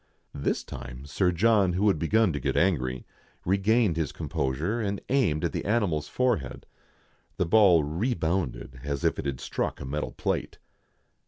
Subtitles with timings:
[0.33, 3.05] This time Sir John, who had begun to get angry,
[3.45, 6.65] re gained his composure, and aimed at the animal's forehead.
[7.37, 10.57] The ball rebounded, as if it had struck a metal plate.